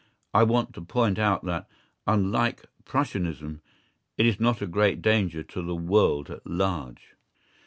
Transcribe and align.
I 0.33 0.41
want 0.41 0.73
to 0.73 0.81
point 0.81 1.19
out 1.19 1.45
that, 1.45 1.69
unlike 2.07 2.65
Prussianism, 2.85 3.61
it 4.17 4.25
is 4.25 4.39
not 4.39 4.59
a 4.59 4.65
great 4.65 4.99
danger 4.99 5.43
to 5.43 5.61
the 5.61 5.75
world 5.75 6.31
at 6.31 6.47
large. 6.47 7.15